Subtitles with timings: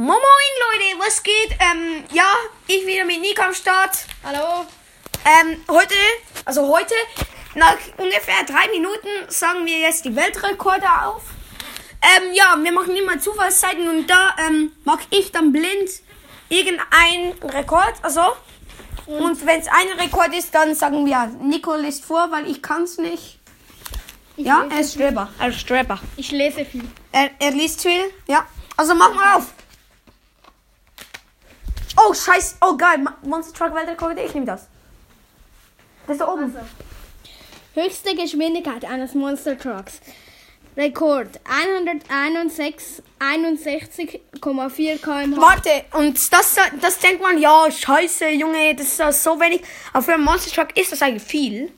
[0.00, 0.18] Moin Moin
[0.72, 1.58] Leute, was geht?
[1.60, 2.24] Ähm, ja,
[2.66, 3.98] ich wieder mit Nico am Start.
[4.24, 4.64] Hallo.
[5.26, 5.94] Ähm, heute,
[6.46, 6.94] also heute,
[7.54, 11.24] nach ungefähr drei Minuten sagen wir jetzt die Weltrekorde auf.
[12.00, 15.90] Ähm, ja, wir machen immer Zufallszeiten und da ähm, mag ich dann blind
[16.48, 18.22] irgendein Rekord, also.
[19.04, 22.84] Und wenn es ein Rekord ist, dann sagen wir, Nico liest vor, weil ich kann
[22.84, 23.38] es nicht.
[24.38, 25.28] Ja, er ist Streber.
[25.38, 26.00] Er ist Streber.
[26.16, 26.88] Ich lese viel.
[27.12, 28.46] Er, er liest viel, ja.
[28.78, 29.52] Also mach mal auf.
[32.08, 32.56] Oh, scheiß.
[32.60, 32.98] Oh, geil.
[33.22, 34.68] Monster Truck Weltrekorde, ich nehme das.
[36.06, 36.54] Das ist da oben.
[37.74, 40.00] Höchste Geschwindigkeit eines Monster Trucks.
[40.76, 45.40] Rekord 161 61,4 km/h.
[45.40, 49.62] Warte, und das, das denkt man, ja, scheiße, Junge, das ist so wenig.
[49.92, 51.72] Aber für einen Monster Truck ist das eigentlich viel.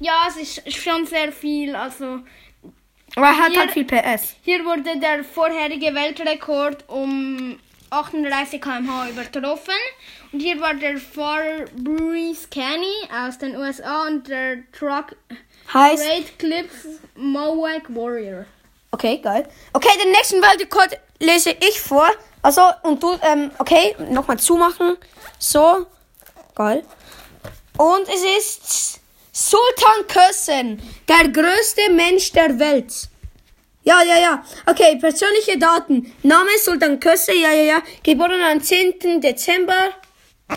[0.00, 1.76] Ja, es ist schon sehr viel.
[1.76, 2.20] Also
[3.16, 4.34] Aber er hat Hier- halt viel PS.
[4.42, 7.58] hier wurde der vorherige Weltrekord um
[7.90, 9.74] 38 km/h übertroffen.
[10.32, 15.16] Und hier war der Fahrer Bruce Kenny aus den USA und der Truck
[15.72, 16.02] Heißt.
[16.02, 18.46] Great Clips Mohawk Warrior.
[18.90, 19.46] Okay, geil.
[19.72, 22.08] Okay, den nächsten Weltrekord lese ich vor.
[22.40, 24.96] Also, und du, ähm, okay, nochmal zumachen.
[25.38, 25.86] So.
[26.54, 26.84] Geil.
[27.76, 29.00] Und es ist
[29.32, 33.08] Sultan Kösen, der größte Mensch der Welt.
[33.88, 34.42] Ja, ja, ja.
[34.66, 36.14] Okay, persönliche Daten.
[36.22, 37.82] Name Sultan Köse, ja, ja, ja.
[38.02, 39.22] Geboren am 10.
[39.22, 39.94] Dezember.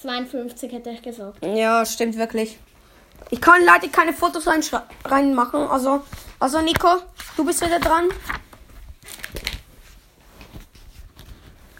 [0.00, 1.44] 52, hätte ich gesagt.
[1.44, 2.58] Ja, stimmt wirklich.
[3.30, 4.46] Ich kann leider keine Fotos
[5.04, 5.60] reinmachen.
[5.60, 6.02] Also,
[6.38, 6.88] also Nico,
[7.36, 8.08] du bist wieder dran.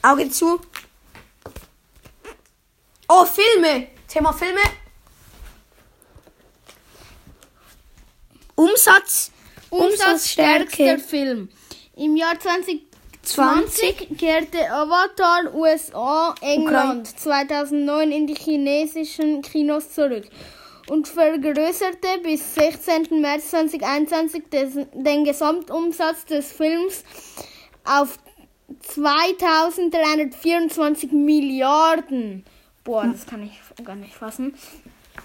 [0.03, 0.60] Auge zu.
[3.09, 3.88] Oh, Filme.
[4.09, 4.60] Thema Filme.
[8.54, 9.32] Umsatz.
[9.70, 11.48] Umsatzstärkster Film.
[11.97, 20.28] Im Jahr 2020 kehrte Avatar USA England 2009 in die chinesischen Kinos zurück
[20.88, 23.20] und vergrößerte bis 16.
[23.20, 27.02] März 2021 des, den Gesamtumsatz des Films
[27.84, 28.16] auf
[28.80, 32.44] 2324 Milliarden.
[32.84, 34.54] Boah, das kann ich gar nicht fassen.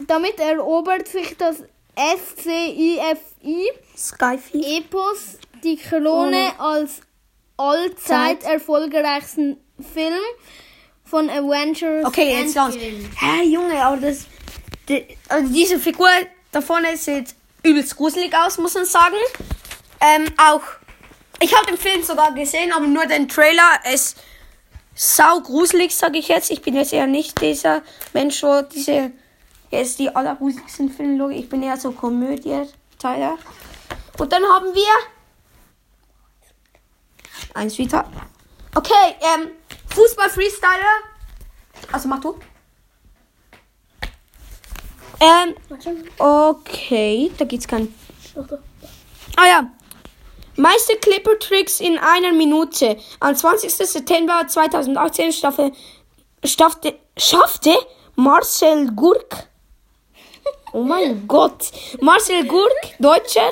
[0.08, 1.64] Damit erobert sich das
[1.96, 3.70] SCIFI.
[4.54, 7.02] Epos die Krone als
[7.58, 9.58] allzeit erfolgreichsten
[9.94, 10.20] Film
[11.04, 12.04] von Avengers.
[12.06, 12.76] Okay, jetzt los.
[12.76, 14.26] Hä, Junge, aber das.
[14.92, 16.10] Die, also diese Figur
[16.52, 19.16] da vorne sieht übelst gruselig aus, muss man sagen.
[20.02, 20.64] Ähm, auch.
[21.40, 23.80] Ich habe den Film sogar gesehen, aber nur den Trailer.
[23.86, 24.16] Es
[24.94, 26.52] sau gruselig, sage ich jetzt.
[26.52, 29.12] Ich bin jetzt eher nicht dieser Mensch, wo diese
[29.70, 31.34] jetzt die allergruseligsten Filme schaue.
[31.36, 33.38] Ich bin eher so Komödie-Teiler.
[34.20, 34.94] Und dann haben wir.
[37.54, 38.12] Eins wieder.
[38.76, 39.52] Okay, ähm,
[39.96, 40.98] Fußball-Freestyler.
[41.94, 42.38] Also mach du.
[45.22, 45.56] Ähm,
[46.18, 47.94] okay, da gibt's kein.
[49.38, 49.72] Ah ja.
[50.56, 52.98] Meiste Clipper-Tricks in einer Minute.
[53.20, 53.72] Am 20.
[53.72, 55.72] September 2018 Staffel,
[56.44, 57.74] schaffte, schaffte
[58.16, 59.48] Marcel Gurk.
[60.74, 61.72] Oh mein Gott.
[62.02, 63.52] Marcel Gurk, Deutscher,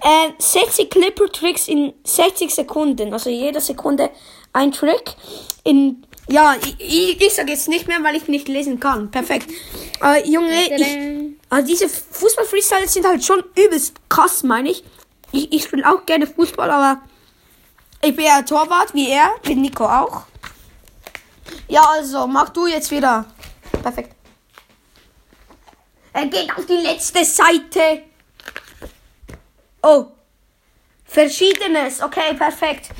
[0.00, 3.12] äh, 60 Clipper-Tricks in 60 Sekunden.
[3.12, 4.10] Also jede Sekunde
[4.52, 5.14] ein Trick.
[5.64, 9.10] In, ja, ich, ich, sage jetzt nicht mehr, weil ich nicht lesen kann.
[9.10, 9.50] Perfekt.
[10.02, 14.84] Äh, Junge, ich, also diese Fußball-Freestyles sind halt schon übelst krass, meine ich.
[15.32, 17.02] Ich, ich spiele auch gerne Fußball, aber
[18.02, 20.22] ich bin ja Torwart, wie er, wie Nico auch.
[21.68, 23.24] Ja, also, mach du jetzt wieder.
[23.82, 24.14] Perfekt.
[26.12, 28.02] Er geht auf die letzte Seite.
[29.82, 30.06] Oh.
[31.04, 32.02] Verschiedenes.
[32.02, 32.90] Okay, perfekt.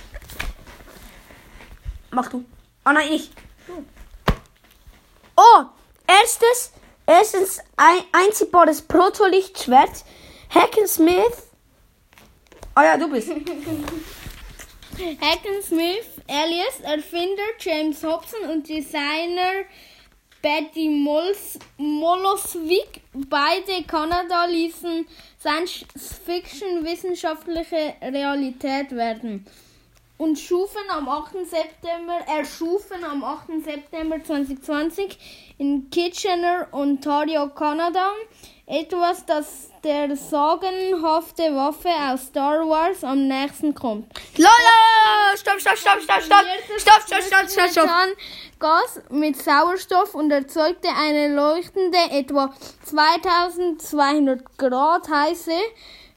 [2.10, 2.44] Mach du.
[2.84, 3.30] Oh nein, ich.
[5.36, 5.64] Oh,
[6.06, 6.72] erstes,
[7.06, 10.04] erstens ein einziehbares Protolichtschwert.
[10.50, 11.48] Hackensmith.
[12.76, 13.30] Oh ja, du bist.
[15.20, 19.64] Hacken Smith, alias Erfinder James Hobson und Designer
[20.42, 25.06] Betty Mols Molosvik, beide Kanada, ließen
[25.40, 29.46] Science-Fiction wissenschaftliche Realität werden
[30.18, 31.32] und schufen am 8.
[31.48, 33.64] September, erschufen am 8.
[33.64, 38.12] September 2020 in Kitchener, Ontario, Kanada,
[38.66, 44.06] etwas, das der sagenhafte Waffe aus Star Wars am nächsten kommt.
[44.36, 45.36] Lola!
[45.36, 46.44] Stopp, stopp, stopp, stopp, stopp!
[46.78, 47.88] Stopp, stopp, stopp, stopp, stopp!
[48.60, 52.54] Gas mit Sauerstoff und erzeugte eine leuchtende, etwa
[52.84, 55.58] 2200 Grad heiße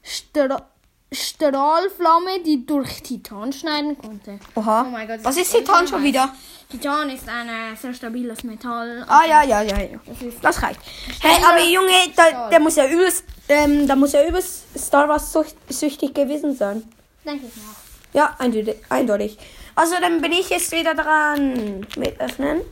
[0.02, 0.70] Stra
[1.16, 4.38] Strahlflamme, die durch Titan schneiden konnte.
[4.54, 4.82] Oha.
[4.86, 6.32] Oh mein Gott, Was ist Titan schon wieder?
[6.70, 9.04] Titan ist ein äh, sehr stabiles Metall.
[9.08, 9.98] Ah, ja, ja, ja, ja.
[10.06, 10.80] Das ist Das reicht.
[11.20, 15.32] Hey, aber Junge, da, der muss ja übelst, ähm, da muss ja übelst Star Wars
[15.34, 16.82] sücht- süchtig gewesen sein.
[17.24, 17.74] denke ich mal.
[18.12, 18.76] Ja, eindeutig.
[18.88, 19.38] eindeutig.
[19.74, 21.86] Also, dann bin ich jetzt wieder dran.
[21.96, 22.62] Mit öffnen.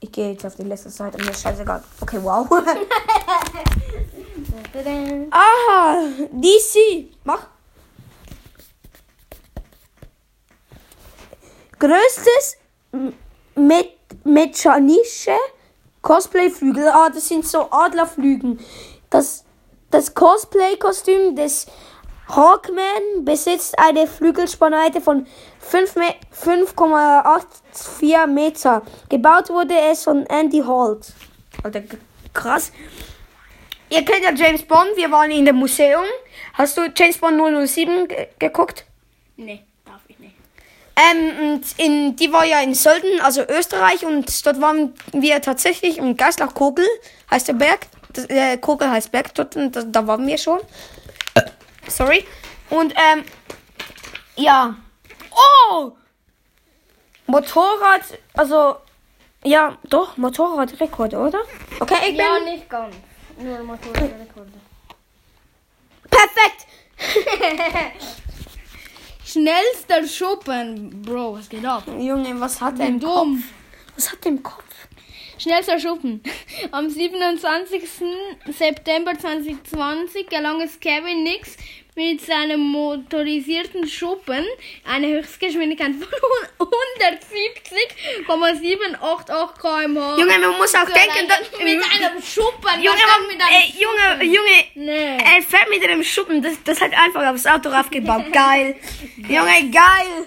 [0.00, 1.82] Ich gehe jetzt auf die letzte Seite, mir ist scheißegal.
[2.00, 2.46] Okay, wow.
[5.30, 6.02] Aha,
[6.32, 7.08] DC.
[7.24, 7.46] Mach.
[11.78, 12.56] Größtes
[12.92, 13.12] m-
[13.54, 13.90] met
[14.24, 15.36] mechanische
[16.02, 16.88] Cosplay-Flügel.
[16.88, 18.58] Ah, das sind so Adlerflügen.
[19.10, 19.44] Das,
[19.90, 21.66] das Cosplay-Kostüm des
[22.28, 25.26] Hawkman besitzt eine Flügelspannweite von
[25.60, 26.14] 5 Me
[26.44, 28.82] 5,84 Meter.
[29.08, 31.12] Gebaut wurde es von Andy Holt.
[31.62, 31.82] Alter,
[32.34, 32.70] krass.
[33.90, 36.04] Ihr kennt ja James Bond, wir waren in dem Museum.
[36.54, 38.84] Hast du James Bond 007 ge geguckt?
[39.36, 40.34] Nee, darf ich nicht.
[40.96, 45.98] Ähm, und in, die war ja in Sölden, also Österreich, und dort waren wir tatsächlich
[45.98, 46.86] im Geislach Kogel,
[47.30, 47.86] heißt der Berg.
[48.12, 50.60] Das, äh, Kogel heißt Berg, dort, und da, da waren wir schon.
[51.88, 52.26] Sorry.
[52.68, 53.24] Und, ähm,
[54.36, 54.76] ja.
[55.70, 55.92] Oh!
[57.26, 58.02] Motorrad,
[58.34, 58.76] also,
[59.44, 61.40] ja, doch, Motorradrekord, oder?
[61.78, 62.16] Okay, ich bin.
[62.16, 62.94] Ja, nicht ganz.
[63.38, 64.52] Nur Motorradrekorde.
[66.10, 66.66] Perfekt!
[69.24, 71.02] Schnellster Schuppen.
[71.02, 71.84] Bro, was geht ab?
[71.86, 73.36] Junge, was hat er im dumm.
[73.36, 73.94] Kopf?
[73.94, 74.67] Was hat er im Kopf?
[75.38, 76.20] Schnellster Schuppen.
[76.72, 77.82] Am 27.
[78.56, 81.56] September 2020 gelang es Kevin Nix
[81.94, 84.44] mit seinem motorisierten Schuppen
[84.88, 86.68] eine Höchstgeschwindigkeit von
[88.18, 90.16] 170,788 km/h.
[90.18, 91.40] Junge, man muss auch denken, dass.
[91.58, 92.80] mit einem Schuppen.
[92.82, 95.16] Junge, man, mit einem ey, Junge, Junge, Nee.
[95.18, 98.32] er fährt mit dem Schuppen, das, das hat einfach aufs Auto raufgebaut.
[98.32, 98.76] Geil.
[99.16, 100.26] Junge, geil.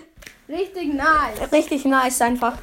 [0.49, 1.51] Richtig nice.
[1.53, 2.57] Richtig nice einfach.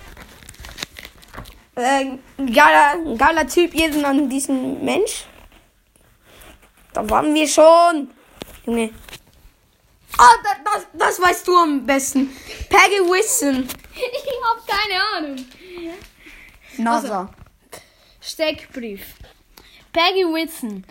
[1.79, 2.19] Äh,
[2.53, 5.25] geiler, geiler Typ, jeden an diesen Mensch.
[6.93, 8.11] Da waren wir schon.
[8.67, 8.91] Junge.
[10.19, 12.31] Ah, das, das, das weißt du am besten.
[12.69, 13.69] Peggy Wilson.
[13.99, 15.45] Ich hab keine Ahnung.
[16.77, 17.29] NASA.
[18.21, 19.15] Steckbrief.
[19.93, 20.85] Peggy Whitson.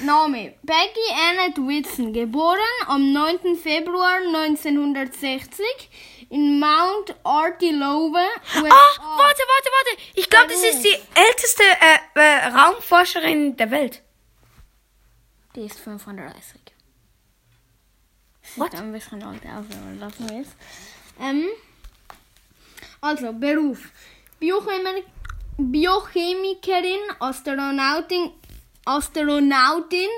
[0.00, 0.54] Name.
[0.66, 2.12] Peggy Annette Whitson.
[2.12, 2.58] Geboren
[2.88, 3.56] am 9.
[3.62, 5.64] Februar 1960
[6.30, 8.68] in Mount Artilove, Ah, USA.
[8.70, 9.21] warte,
[10.62, 14.02] das ist die älteste äh, äh, Raumforscherin der Welt.
[15.54, 16.60] Die ist 35.
[18.56, 18.74] What?
[18.74, 20.48] Ein bisschen alt aus, aber lassen wir es.
[21.20, 21.46] Ähm,
[23.00, 23.90] also, Beruf.
[24.38, 25.04] Biochemi
[25.58, 28.30] Biochemikerin, Astronautin,
[28.84, 30.08] Astronautin,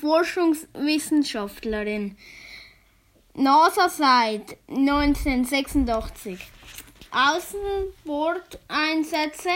[0.00, 2.16] Forschungswissenschaftlerin.
[3.34, 6.38] NASA seit 1986.
[7.10, 9.50] Außenbordeinsätze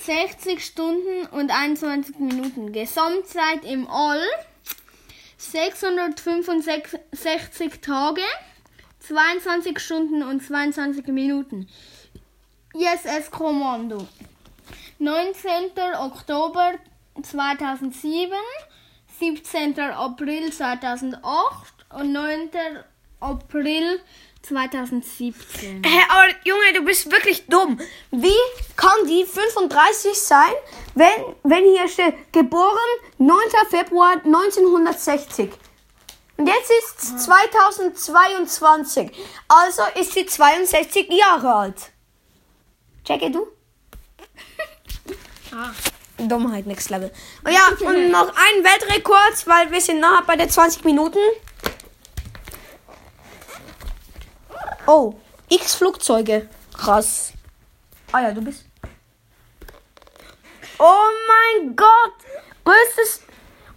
[0.00, 2.72] 60 Stunden und 21 Minuten.
[2.72, 4.20] Gesamtzeit im All
[5.38, 8.20] 665 Tage,
[9.00, 11.68] 22 Stunden und 22 Minuten.
[12.74, 14.06] ISS Kommando.
[14.98, 15.70] 19.
[15.98, 16.74] Oktober
[17.22, 18.32] 2007,
[19.18, 19.80] 17.
[19.80, 21.22] April 2008
[21.90, 22.50] und 9.
[23.20, 24.00] April
[24.48, 25.82] 2017.
[25.84, 27.78] Hä, aber Junge, du bist wirklich dumm.
[28.10, 28.32] Wie
[28.76, 30.52] kann die 35 sein,
[30.94, 32.76] wenn, wenn hier steht, geboren
[33.18, 33.36] 9.
[33.70, 35.50] Februar 1960?
[36.36, 39.10] Und jetzt ist es 2022.
[39.48, 41.92] Also ist sie 62 Jahre alt.
[43.04, 43.46] Checke du?
[45.50, 45.72] Ah.
[46.18, 47.10] Dummheit, next level.
[47.46, 51.18] Oh ja, und noch ein Weltrekord, weil wir sind nachher bei der 20 Minuten.
[54.88, 55.12] Oh,
[55.50, 56.48] X Flugzeuge.
[56.74, 57.32] Krass.
[58.10, 58.64] Ah ja, du bist.
[60.78, 62.14] Oh mein Gott.
[62.64, 63.22] Größtes.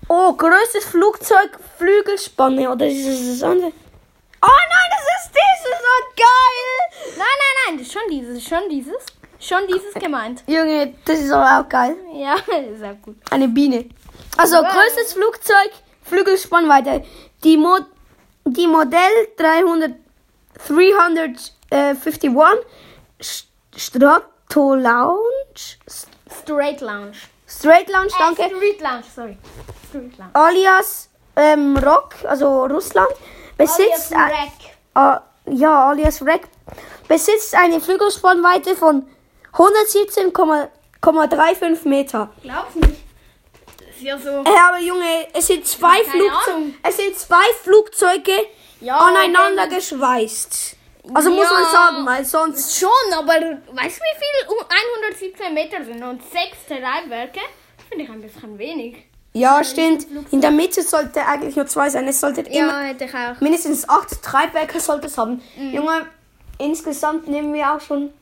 [0.08, 2.70] Oh, größtes Flugzeug Flügelspanne.
[2.72, 3.74] Oder ist es das andere?
[4.42, 5.80] Oh nein, das ist dieses.
[5.82, 7.18] Oh geil.
[7.18, 9.06] Nein, nein, nein, das ist schon dieses, schon dieses.
[9.40, 10.44] Schon dieses gemeint.
[10.48, 11.98] Junge, das ist aber auch geil.
[12.14, 12.36] Ja,
[12.74, 13.18] ist auch gut.
[13.32, 13.90] Eine Biene.
[14.38, 14.72] Also Wow.
[14.72, 15.72] größtes Flugzeug,
[16.04, 17.04] Flügelspannweite.
[17.44, 17.80] Die, Mo
[18.46, 19.94] die Modell 300,
[20.68, 22.66] 351
[23.22, 25.78] St- Strato Lounge.
[26.30, 27.18] Straight Lounge.
[27.48, 28.44] Straight Lounge, Äh, danke.
[28.56, 29.38] Street Lounge, sorry.
[29.90, 30.32] Street Lounge.
[30.34, 33.10] alias ähm, Rock, also Russland,
[33.58, 34.52] besitzt, ein, Rack.
[35.48, 36.48] äh, ja, alias Rack,
[37.08, 39.08] besitzt eine Flügelspannweite von
[39.54, 42.30] 117,35 Meter.
[42.42, 43.02] Glaub's nicht.
[43.78, 44.30] Das ist ja so.
[44.30, 46.74] Äh, aber Junge, es sind zwei, Ahnung.
[46.84, 48.34] es sind zwei Flugzeuge
[48.82, 50.76] Ja, aneinander dann- geschweißt.
[51.14, 51.52] Also muss Ja.
[51.54, 52.78] man sagen, weil sonst...
[52.78, 54.56] Schon, aber weißt du, wie viel
[55.10, 57.40] 117 Meter sind und sechs Triebwerke?
[57.90, 58.98] Finde ich ein bisschen wenig.
[59.34, 60.06] Ja, stimmt.
[60.32, 62.08] In der Mitte sollte eigentlich nur zwei sein.
[62.08, 63.40] Es sollte immer hätte ich auch.
[63.40, 65.42] mindestens acht Treibwerke sollte es haben.
[65.58, 65.74] Mhm.
[65.74, 66.06] Junge,
[66.58, 68.14] insgesamt nehmen wir auch schon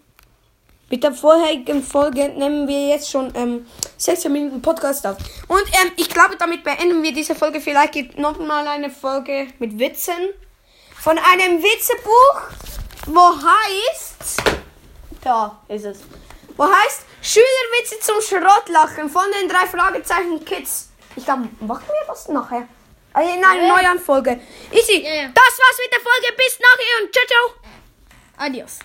[0.91, 5.17] mit der vorherigen Folge nehmen wir jetzt schon ähm, 16 Minuten Podcast auf.
[5.47, 7.59] Und ähm, ich glaube, damit beenden wir diese Folge.
[7.61, 10.15] Vielleicht gibt noch mal eine Folge mit Witzen
[11.01, 12.41] von einem Witzebuch,
[13.07, 14.41] wo heißt
[15.21, 15.99] da ist es.
[16.55, 20.89] Wo heißt Schülerwitze zum Schrottlachen von den drei Fragezeichen Kids.
[21.15, 22.67] Ich glaube, machen wir das nachher.
[23.13, 23.75] Also in einer Ja.
[23.75, 24.39] neuen Folge.
[24.71, 25.01] Easy.
[25.03, 25.27] Ja, ja.
[25.33, 26.35] Das war's mit der Folge.
[26.37, 28.45] Bis nachher und ciao, ciao.
[28.45, 28.79] Adios.